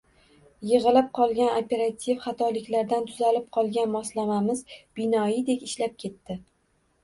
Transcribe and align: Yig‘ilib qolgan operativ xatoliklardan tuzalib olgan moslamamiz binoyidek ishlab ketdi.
Yig‘ilib 0.69 1.11
qolgan 1.17 1.51
operativ 1.59 2.23
xatoliklardan 2.23 3.07
tuzalib 3.11 3.61
olgan 3.65 3.95
moslamamiz 3.99 4.67
binoyidek 4.73 5.71
ishlab 5.71 5.99
ketdi. 6.07 6.43